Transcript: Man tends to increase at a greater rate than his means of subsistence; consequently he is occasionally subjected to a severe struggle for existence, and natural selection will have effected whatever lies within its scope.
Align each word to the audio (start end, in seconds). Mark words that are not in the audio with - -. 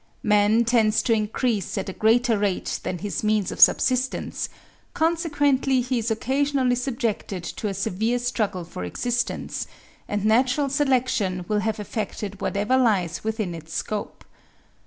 Man 0.23 0.65
tends 0.65 1.03
to 1.03 1.13
increase 1.13 1.77
at 1.77 1.87
a 1.87 1.93
greater 1.93 2.35
rate 2.35 2.79
than 2.81 2.97
his 2.97 3.23
means 3.23 3.51
of 3.51 3.59
subsistence; 3.61 4.49
consequently 4.95 5.81
he 5.81 5.99
is 5.99 6.09
occasionally 6.09 6.73
subjected 6.73 7.43
to 7.43 7.67
a 7.67 7.75
severe 7.75 8.17
struggle 8.17 8.63
for 8.63 8.83
existence, 8.83 9.67
and 10.07 10.25
natural 10.25 10.69
selection 10.69 11.45
will 11.47 11.59
have 11.59 11.79
effected 11.79 12.41
whatever 12.41 12.79
lies 12.79 13.23
within 13.23 13.53
its 13.53 13.75
scope. 13.75 14.25